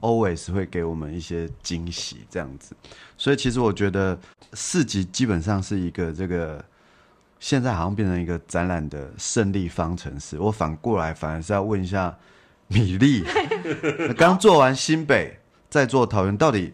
[0.00, 2.74] always 会给我们一些惊喜，这样子。
[3.16, 4.18] 所以其实我觉得
[4.54, 6.64] 市集基本上是一个这个，
[7.42, 10.38] 现在好像变成一个展览的胜利方程式。
[10.38, 12.16] 我反过来反而是要问一下
[12.68, 13.24] 米粒，
[14.16, 15.36] 刚做完新北，
[15.68, 16.72] 再做桃园，到底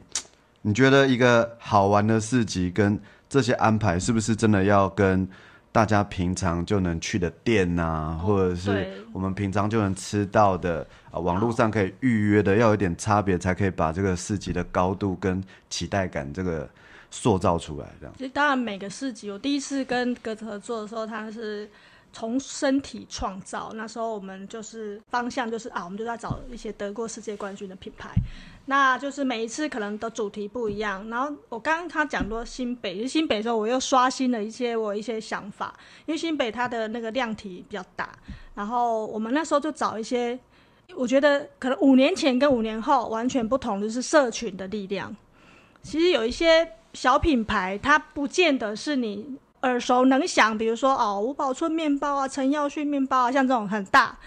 [0.61, 3.01] 你觉得一个好玩的市集跟
[3.31, 5.27] 这些安排，是不是真的要跟
[5.73, 16.69] 大家平常就能去的店呐、或者是我们平常就能吃到的啊，网络上可以预约的，要有点差别，才可以把这个市集的高度跟期待感这个
[17.11, 17.87] 塑造出来。
[18.01, 21.69] 这样，其实当然每个市集，我第一次跟格子合作的时候，他是
[22.13, 23.73] 从身体创造。
[23.75, 28.11] 那时候我们就是方向就是啊，我们就在找一些得过世界冠军的品牌。
[28.67, 31.09] 那就是每一次可能的主题不一样。
[31.09, 38.11] 然后我刚刚他讲过新北，新北的时候我又刷新了一些我一些想法，因为新北它的那个量体比较大。
[38.55, 40.39] 然后我们那时候就找一些，
[40.95, 45.17] 我觉得可能五年前跟五年后完全不同，就是社群的力量。
[45.83, 49.25] 其实有一些小品牌，它不见得是你
[49.63, 54.19] 耳熟能详，比如说哦，五宝村面包啊，陈耀旭面包啊，像这种很大，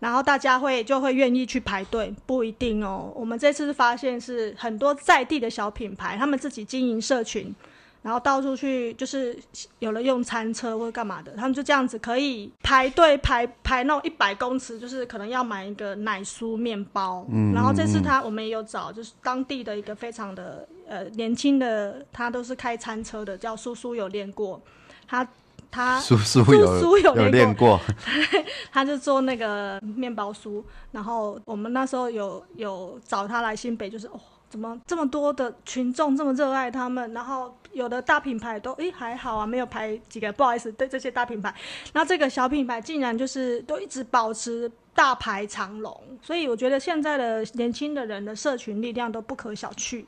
[0.00, 3.10] 然后大家会就会愿意去排队，不一定哦。
[3.14, 7.54] 我们这次发现是很多在地的小品牌，他们自己经营社群。
[8.00, 9.36] 然后到处去，就是
[9.80, 17.26] 有了用餐车或者干嘛的，他们就这样子可以排队排排那种一百公尺，就是可能要买一个奶酥面包。
[17.28, 24.60] 嗯然后这次他我们也有找，就是当地的一个非常的呃年轻的，他都是开餐车的，叫叔叔有练过，
[25.06, 25.28] 他
[25.70, 27.78] 他叔叔叔有叔有有练练过，
[28.72, 41.54] 他就做那个面包酥，然后我们那时候有有找他来新北，就是哦，怎么这么多的群众这么热爱他们，然后有的大品牌都诶还好啊，没有排几个，不好意思，对这些大品牌，
[41.92, 50.06] 那这个小品牌竟然就是都一直保持大排长龙，所以我觉得现在的年轻的人的社群力量都不可小觑。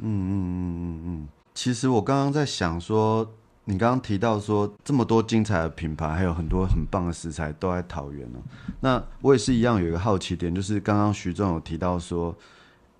[0.00, 1.28] 嗯嗯嗯嗯嗯。
[1.54, 3.28] 其实我刚刚在想说，
[3.64, 8.38] 你刚刚提到说这么多精彩的品牌，还有很多很棒的食材都在桃园哦。
[8.80, 12.32] 那我也是一样有一个好奇点，就是刚刚徐总有提到说，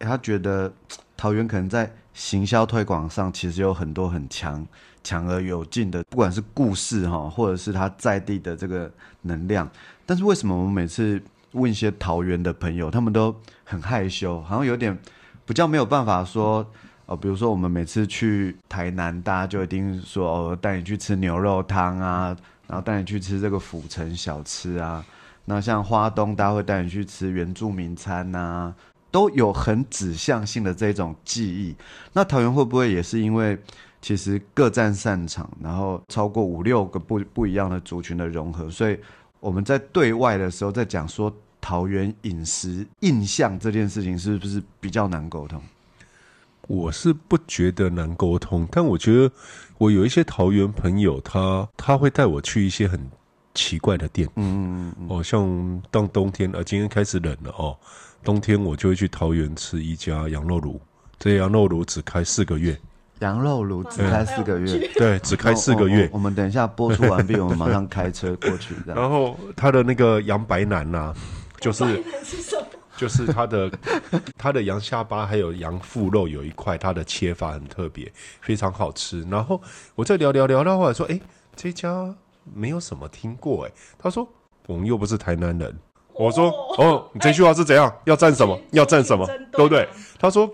[0.01, 0.73] 他觉得
[1.17, 4.67] 桃园可能在行销推广上其实有很多很强、
[5.05, 9.71] 强而有劲的，不管是故事哈，或者是他在地的这个能量。
[10.05, 13.33] 但是为什么我们每次问一些桃园的朋友，他们都
[13.65, 14.99] 很害羞，好像有点
[15.47, 16.69] 比较没有办法说。
[17.09, 25.03] 哦，比如说我们每次去台南，大家就一定说哦，带你去吃牛肉汤啊，然后带你去吃这个府城小吃啊。
[25.47, 28.75] 那像花东，大家会带你去吃原住民餐呐、
[29.11, 31.75] 都有很指向性的这种记忆。
[32.13, 33.59] 那桃园会不会也是因为
[34.03, 38.99] 其实各占擅长，然后超过五六个不不一样的族群的融合，所以
[39.41, 45.59] 我们在对外的时候在讲说桃园饮食印象这件事情，是不是比较难沟通？
[46.69, 49.33] 我是不觉得难沟通，但我觉得
[49.79, 53.01] 我有一些桃园朋友，他他会带我去一些很
[53.55, 57.75] 奇怪的店，嗯嗯嗯哦，像当冬天啊，今天开始冷了哦，
[58.23, 60.79] 冬天我就会去桃园吃一家羊肉炉，
[61.19, 62.79] 这羊肉炉只开四个月，
[63.21, 66.09] 羊肉炉只开四个月，对，只开四个月哦。
[66.13, 68.75] 我我们等一下播出完毕，我们马上开车过去。
[68.85, 71.15] 然后他的那个羊白腩呐、
[71.61, 72.05] 就是？
[72.99, 73.71] 就是它的
[74.37, 79.23] 它的羊下巴还有羊腹肉有一块，它的切法很特别，非常好吃。
[79.31, 79.63] 然后
[79.95, 81.19] 我再聊聊聊到后来说，哎，
[81.55, 82.13] 这家
[82.53, 83.73] 没有什么听过哎。
[83.97, 84.29] 他说
[84.67, 85.79] 我们又不是台南人。
[86.13, 87.95] 我说哦，你这句话是怎样？
[88.05, 88.59] 要赞什么？
[88.73, 89.25] 要赞什么？
[89.53, 89.89] 对不对？
[90.19, 90.53] 他说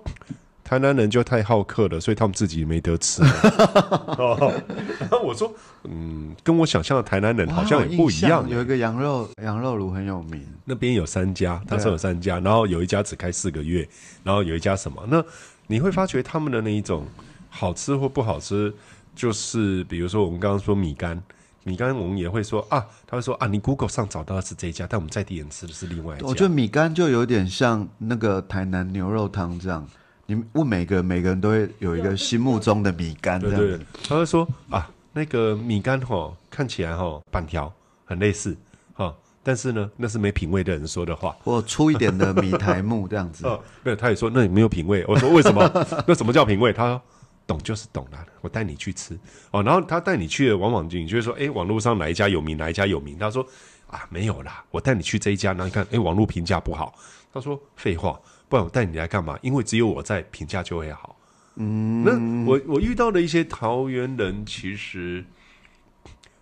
[0.65, 3.23] 台南人就太好客了，所以他们自己没得吃。
[4.17, 4.51] 哦，
[4.99, 5.53] 然后我说，
[5.85, 8.49] 嗯，跟我想象的台南人好像也不一样。
[8.49, 13.87] 有一个羊肉羊肉炉很有名，那边有三家，他说有三家，然后有一家只开四个月，
[14.23, 15.05] 然后有一家什么？
[15.09, 15.23] 那
[15.67, 17.07] 你会发觉他们的那一种
[17.51, 18.73] 好吃或不好吃，
[19.15, 21.23] 就是比如说我们刚刚说米干，
[21.65, 26.27] 米干我们也会说啊，他会说啊，你 Google 上找到的是这一家，但我们在地人吃的是另外一家。
[26.27, 29.87] 我觉得米干就有点像那个台南牛肉汤这样。
[30.27, 37.73] 你问每个人，每个人都会有一个心目中的米干这对他会说啊，那个米干吼看起来哈板条
[38.05, 38.57] 很类似
[38.95, 41.37] 哈，但是呢，那是没品味的人说的话。
[41.43, 43.47] 或粗一点的米苔木 这样子。
[43.47, 45.05] 哦，对，他也说那你没有品味。
[45.07, 45.71] 我说为什么？
[46.07, 46.73] 那什么叫品味？
[46.73, 47.03] 他说
[47.47, 49.19] 懂就是懂啦，我带你去吃
[49.51, 49.63] 哦。
[49.63, 53.19] 然后他带你去的，往往你就会说，哎，网络上哪一家有名，哪一家有名？
[53.19, 53.47] 他说
[53.87, 56.95] 啊，没有啦，我带你去这一家，然后你看，哎，网络评价不好。
[57.33, 59.39] 他说废话，不然我带你来干嘛？
[59.43, 61.17] 因为只有我在，评价就会好。
[61.57, 65.25] 嗯，那我我遇到的一些桃园人，其实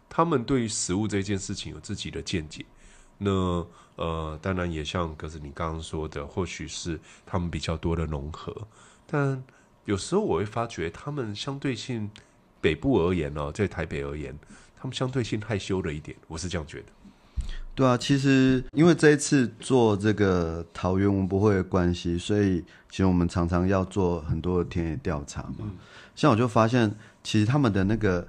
[0.08, 2.64] 他们对于食物这件事情有自己的见解。
[3.18, 8.66] 那呃，当然也像可是你刚刚说的，或许是他们比较多的融合，
[9.06, 9.42] 但
[9.84, 12.10] 有时候我会发觉他们相对性
[12.60, 14.36] 北部而言呢、在台北而言，
[14.76, 16.86] 他们相对性害羞了一点，我是这样觉得。
[17.74, 25.70] 对啊，其实因为这一次做这个桃园文博会的关系，所以其实我们常常要做很多的田野调查嘛。
[26.14, 28.28] 像我就发现，其实他们的那个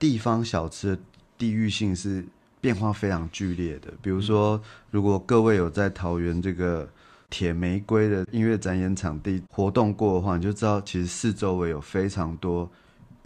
[0.00, 1.02] 地方小吃的
[1.38, 2.24] 地域性是
[2.60, 3.92] 变化非常剧烈的。
[4.02, 6.88] 比如说，如果各位有在桃园这个
[7.30, 12.68] 铁玫瑰的音乐展演场地活动过的话，你就知道其实四周围有非常多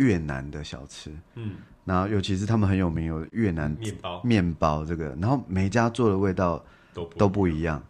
[0.01, 1.13] 越南的小吃。
[1.35, 7.83] 嗯，然后尤其是他们很有名有越南面包面包这个，然后每一家做的味道都不都不一样。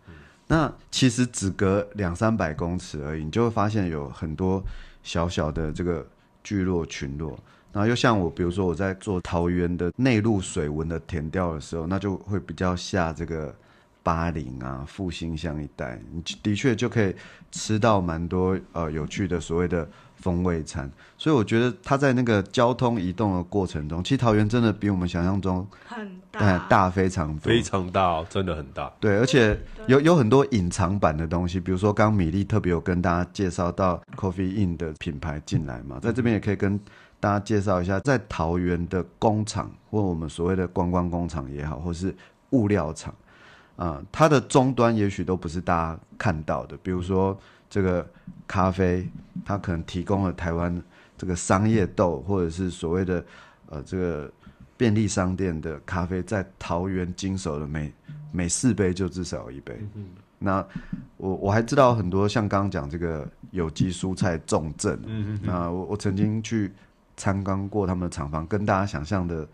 [0.47, 4.63] 那其实只隔两三百公尺而已，你就会发现有很多
[5.05, 6.05] 小小的这个
[6.43, 7.39] 聚落群落。
[7.73, 13.55] 然后又像我，比如说我在做桃园的内陆水文的填调的时候，那就会比较下这个
[14.03, 17.15] 巴林啊、复兴乡一带，你的确就可以
[17.53, 19.89] 吃到蛮多呃有趣的所谓的
[20.21, 20.91] 风味餐。
[21.19, 28.91] 所以我觉得它在那个交通移动的过程中，其实桃园真的比我们想象中很大大，大非常多，非常大哦，真的很大。
[29.01, 36.81] 对，而且有有很多隐藏版的东西，比如说刚刚米粒特别有跟大家介绍到 Coffee In 的品牌进来嘛，在这边也可以跟
[37.19, 42.15] 大家介绍一下，在桃园的工厂或我们所谓的观光工厂也好，或是
[42.51, 43.15] 物料厂
[43.77, 47.39] 啊、它的终端也许都不是大家看到的，比如说
[47.71, 48.07] 这个
[48.47, 49.09] 咖啡，
[49.45, 50.83] 它可能提供了台湾
[51.17, 53.25] 这个商业豆，或者是所谓的
[53.69, 54.31] 呃这个
[54.77, 57.93] 便利商店的咖啡在桃园经手的每
[58.33, 59.81] 每四杯就至少有一杯。
[60.39, 60.67] 那
[61.17, 66.73] 我我还知道很多像刚刚讲这个有机蔬菜重症，嗯嗯，那我我曾经去
[67.17, 69.47] 参观过他们的厂房，跟大家想象的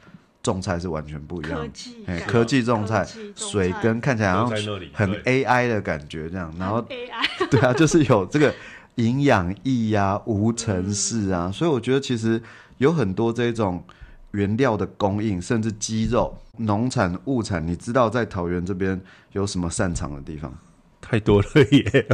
[0.46, 1.66] 种菜是完全不一样的。
[1.66, 8.54] 科技感哎科技种菜水菜根看起来好像很 AI 的感觉这样，然后 AI 对啊，就是有这个
[8.94, 12.40] 营养液呀、无尘室啊，所以我觉得其实
[12.78, 13.82] 有很多这种
[14.30, 19.00] 原料的供应，甚至鸡肉、农产、物产，你知道在桃园这边
[19.32, 20.56] 有什么擅长的地方？
[21.00, 22.06] 太多了耶。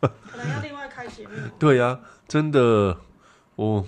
[0.00, 1.30] 可能要另外开节目。
[1.58, 2.98] 对呀、真的，
[3.56, 3.84] 我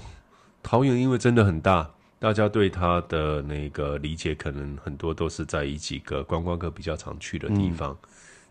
[0.62, 1.90] 桃园因为真的很大，
[2.26, 7.96] 大家对它的那个理解可能很多都是在一几个观光客比较常去的地方。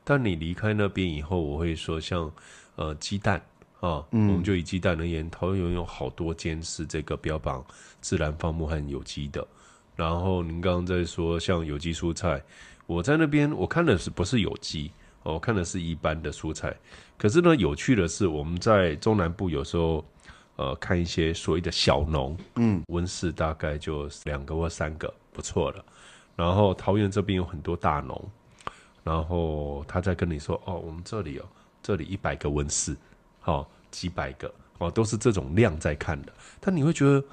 [0.02, 2.32] 但你离开那边以后，我会说像
[2.78, 3.36] 呃鸡蛋
[3.82, 7.62] 啊，我们就以鸡蛋而言，桃园有好多间是这个标榜
[8.00, 9.46] 自然放牧和有机的。
[9.98, 12.42] 然后您刚刚在说像有机蔬菜，
[12.88, 14.90] 我在那边我看的是不是有机？
[15.24, 16.74] 哦，我看的是一般的蔬菜。
[17.18, 20.06] 可是呢，有趣的是，我们在中南部有时候
[20.56, 25.84] 呃看一些所谓的小农，嗯，温室大概就两个或三个，不错了。
[26.36, 28.30] 然后桃园这边有很多大农，
[29.04, 31.46] 然后他在跟你说，哦，我们这里哦，
[31.82, 32.96] 这里一百个温室，
[33.40, 36.34] 好、几百个，哦，都是这种量在看的。
[36.60, 37.24] 但你会觉得，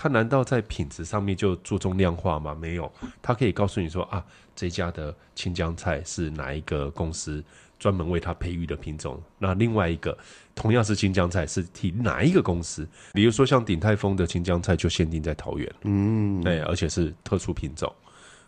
[0.00, 2.54] 他难道在品质上面就注重量化吗？
[2.54, 2.88] 没有，
[3.20, 4.24] 他可以告诉你说啊，
[4.54, 7.42] 这家的青江菜是哪一个公司
[7.80, 10.16] 专门为它培育的品种，那另外一个
[10.54, 12.86] 同样是青江菜是替哪一个公司？
[13.12, 17.92] 比如说像鼎泰丰的青江菜就限定在桃园，嗯，对，而且是特殊品种。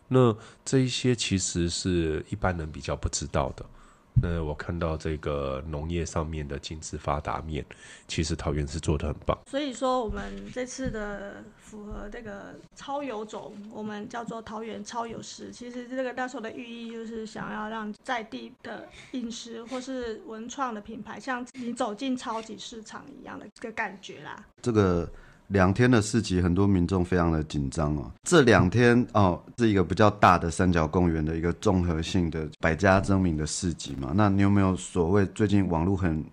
[0.07, 0.33] 那
[0.65, 3.67] 这一些其实是一般人比较不知道的。
[4.15, 7.65] 那我看到这个农业上面的精致发达面，
[8.07, 9.39] 其实桃园是做的很棒。
[9.47, 15.51] 所以说，我们这次的符合这个超有种，我们叫做桃园超有食。
[15.51, 24.45] 其实这个那时候的寓意就是想要让在地的饮食或是文创的品牌，像你走进超级市场一样的这个感觉啦。
[24.61, 25.11] 这个
[25.51, 28.11] 两天的市集，很多民众非常的紧张哦。
[28.23, 34.13] 这两天哦，是一个比较大的三角公园的一个综合性的百家争鸣的市集嘛。
[34.15, 36.25] 那你有没有所谓最近网络很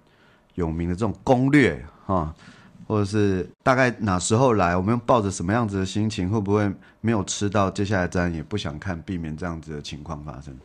[0.53, 2.31] 有名的这种攻略哈、
[2.85, 4.77] 或者是大概哪时候来？
[4.77, 6.29] 我们抱着什么样子的心情？
[6.29, 10.55] 会不会没有吃到接下来站也不想看，避免这样子的情况发生？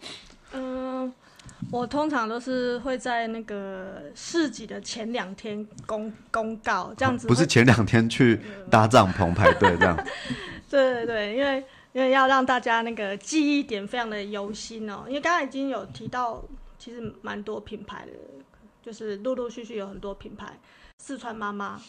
[1.61, 8.41] 嗯，我通常都是会在那个市集的前两天公公告，这样子会不是前两天去
[8.71, 9.97] 搭帐篷排队这样？
[10.69, 15.05] 对对对，因为因为要让大家那个记忆点非常的犹新哦。
[15.07, 16.43] 因为刚才已经有提到，
[16.79, 18.13] 其实蛮多品牌的，
[18.83, 20.59] 就是陆陆续续有很多品牌。
[20.99, 21.81] 四川妈妈，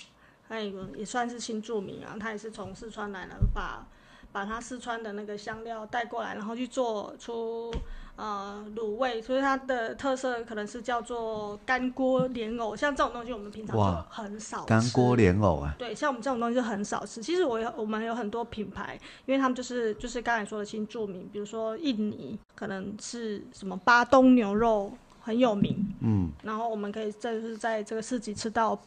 [0.49, 3.87] 她也也算是新著名啊，她也是从四川来了，把
[4.31, 7.73] 把她四川的那个香料带过来，然后去做出
[8.15, 14.65] 呃卤味，所以它的特色可能是叫做干锅莲藕，像这种东西我们平常就很少吃。
[14.67, 17.21] 干锅莲藕啊，对，像我们这种东西就很少吃。
[17.23, 24.91] 其实我有我们有很多品牌，因为他们就是就是刚才说的新著名，比如说印尼可能是什么巴东牛肉
[25.21, 28.79] 很有名，嗯，然后我们可以在就是在这个市集吃到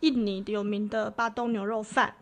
[0.00, 2.12] 印尼有名的巴东牛肉饭。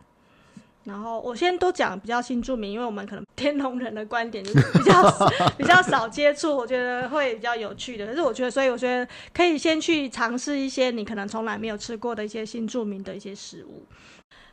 [0.83, 8.07] 然后我先都讲比较新著名，因为我们可能天龙人的观点就是比较比较少接触，我觉得会比较有趣的。
[8.07, 13.85] 可是我觉得，所以我觉得可以先去尝试一些你可能从来没有吃过的一些新著名的一些食物。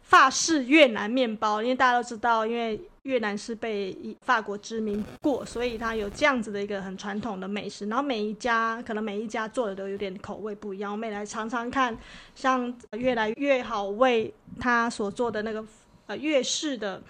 [0.03, 7.87] 法式越南面包，因为大家都知道，因为越南是被法国殖民过，所以它有这样子的一个很传统的美食。
[7.89, 11.95] 然后每一家可能每一家做的都有点口味不一样，我们也来尝尝看，
[12.35, 15.63] 像越来越好味他所做的那个
[16.09, 17.01] 呃越式的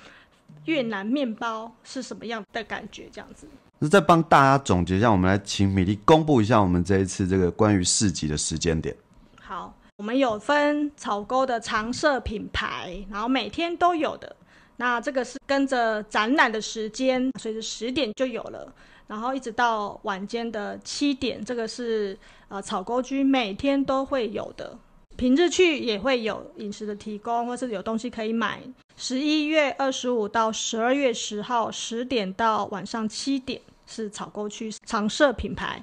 [0.66, 3.08] 越南面包是什么样的感觉？
[3.10, 3.48] 这样子。
[3.78, 8.94] 那再帮大家总结一下，我们来请米粒公布一下我们这一次这个关于市集的时间点。
[9.40, 14.34] 好，我们有分草沟的常设品牌，然后每天都有的。
[14.78, 18.72] 那这个是跟着展览的时间，所以是十点就有了，
[19.06, 22.18] 然后一直到晚间的七点，这个是
[22.48, 24.76] 呃草沟居每天都会有的。
[25.18, 28.62] 平日去也会有饮食的提供，或是有东西可以买。
[28.96, 35.82] 十一月二十五到十二月十号，十点到晚上七点是草沟区常设品牌。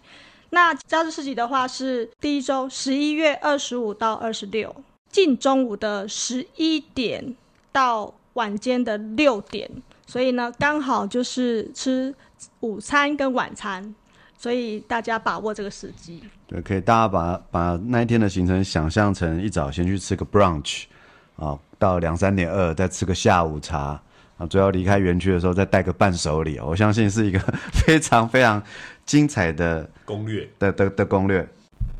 [0.51, 4.73] 那假日市集的话是第一周，十一月二十五到二十六，
[5.09, 7.35] 近中午的十一点
[7.73, 9.69] 到晚间的六点，
[10.07, 12.15] 所以呢，刚好就是吃
[12.61, 13.93] 午餐跟晚餐，
[14.37, 16.21] 所以大家把握这个时机。
[16.47, 20.83] 对，可以大家把把那一天的行程想象成一早先去吃个 brunch
[21.37, 23.99] 啊，到两三点二再吃个下午茶
[24.37, 27.39] 啊，最后离开园区的时候再带个伴手礼，我相信是一个
[27.73, 28.61] 非常非常
[29.05, 31.47] 精彩的攻略的的的攻略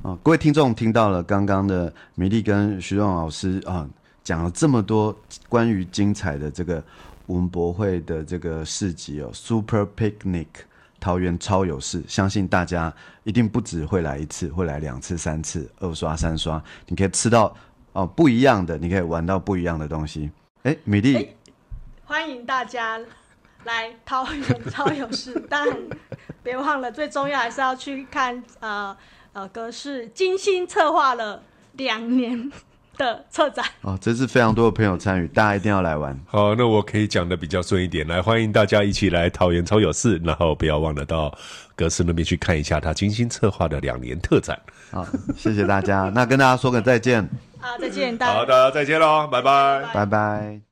[0.04, 0.18] 啊！
[0.22, 3.90] 各位听众听到了刚刚的米粒跟徐仲老师啊
[4.24, 5.16] 讲了这么多
[5.48, 6.84] 关于精彩的这个
[7.28, 10.48] 文博会的这个市集哦，Super Picnic
[11.06, 12.92] 桃园超有事，相信大家
[13.26, 17.56] 一定不止会来一次，会来两次、三次、二刷、三刷，你可以吃到
[17.94, 20.32] 哦不一样的，你可以玩到不一样的东西。
[20.64, 21.16] 哎，米粒。
[21.16, 21.28] 哎
[22.06, 23.00] 欢迎大家
[23.66, 25.68] 来桃园超有事，但
[26.42, 28.98] 别忘了，最重要还是要去看呃
[29.34, 31.44] 呃格式精心策划了
[31.74, 32.52] 两年
[32.98, 33.66] 的策展。
[33.82, 36.20] 哦，这是非常多的朋友参与，大家一定要来玩。
[36.26, 41.36] 好，那我可以讲的比较顺一点，来欢迎大家一起来桃园超有事，然后不要忘了到
[41.76, 44.60] 格斯那边去看一下他精心策划的两年特展。
[44.92, 45.06] 好，
[45.38, 47.28] 谢谢大家，那跟大家说个再见，
[47.60, 49.84] 好，再见，大家好，大家再见喽，拜拜。
[49.94, 50.65] 拜拜。